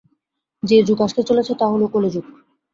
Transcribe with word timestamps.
যে 0.63 0.77
যুগ 0.83 0.99
আসতে 1.01 1.21
চলেছে 1.23 1.53
তা 1.55 1.65
হলো 1.65 1.85
কলিযুগ। 1.87 2.25